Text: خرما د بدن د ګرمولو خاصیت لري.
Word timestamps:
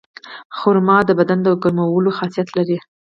خرما 0.57 0.97
د 1.05 1.09
بدن 1.19 1.39
د 1.43 1.47
ګرمولو 1.61 2.15
خاصیت 2.17 2.47
لري. 2.57 2.77